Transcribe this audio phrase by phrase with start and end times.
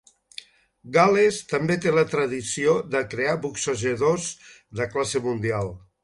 [0.95, 4.25] Gal·les també té la tradició de crear boxejadors
[4.81, 5.71] de classe mundial.